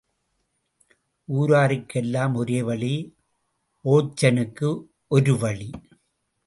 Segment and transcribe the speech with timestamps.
[1.27, 2.93] ஊராருக்கெல்லாம் ஒரு வழி
[3.85, 4.69] ஓச்சனுக்கு
[5.07, 5.69] ஒரு வழி.